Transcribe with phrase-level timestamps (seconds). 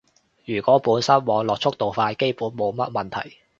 [0.45, 3.37] 如果本身網絡速度快，基本上冇乜問題